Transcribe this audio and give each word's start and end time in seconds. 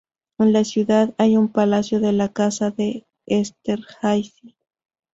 En 0.39 0.51
la 0.51 0.63
ciudad 0.63 1.13
hay 1.19 1.37
un 1.37 1.47
palacio 1.49 1.99
de 1.99 2.11
la 2.11 2.29
casa 2.29 2.71
de 2.71 3.05
Esterházy. 3.27 4.55